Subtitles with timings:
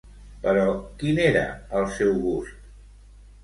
[0.45, 0.63] Però
[1.03, 1.45] quin era
[1.83, 2.61] el seu gust?